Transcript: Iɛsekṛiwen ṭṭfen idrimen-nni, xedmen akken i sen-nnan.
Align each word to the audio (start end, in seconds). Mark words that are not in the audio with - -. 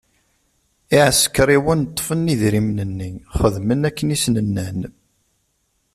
Iɛsekṛiwen 0.99 1.81
ṭṭfen 1.89 2.31
idrimen-nni, 2.33 3.09
xedmen 3.39 3.81
akken 3.89 4.13
i 4.15 4.17
sen-nnan. 4.23 4.79